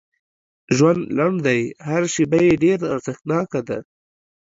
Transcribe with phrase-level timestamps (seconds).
[0.75, 3.77] ژوند لنډ دی هر شیبه یې ډېره ارزښتناکه ده